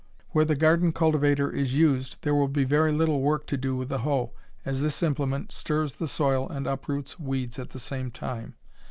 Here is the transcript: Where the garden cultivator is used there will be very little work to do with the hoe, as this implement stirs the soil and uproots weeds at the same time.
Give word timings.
Where 0.29 0.45
the 0.45 0.55
garden 0.55 0.93
cultivator 0.93 1.51
is 1.51 1.77
used 1.77 2.23
there 2.23 2.33
will 2.33 2.47
be 2.47 2.63
very 2.63 2.91
little 2.91 3.21
work 3.21 3.45
to 3.45 3.55
do 3.55 3.75
with 3.75 3.89
the 3.89 3.99
hoe, 3.99 4.33
as 4.65 4.81
this 4.81 5.03
implement 5.03 5.51
stirs 5.51 5.93
the 5.93 6.07
soil 6.07 6.49
and 6.49 6.65
uproots 6.65 7.19
weeds 7.19 7.59
at 7.59 7.69
the 7.69 7.79
same 7.79 8.09
time. 8.09 8.55